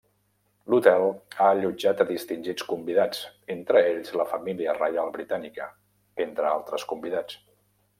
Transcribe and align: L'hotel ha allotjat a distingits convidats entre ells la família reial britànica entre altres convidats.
L'hotel 0.73 1.03
ha 1.35 1.49
allotjat 1.57 2.01
a 2.05 2.07
distingits 2.13 2.67
convidats 2.71 3.21
entre 3.59 3.85
ells 3.93 4.13
la 4.23 4.29
família 4.35 4.77
reial 4.81 5.17
britànica 5.21 5.73
entre 6.29 6.53
altres 6.59 6.93
convidats. 6.95 7.43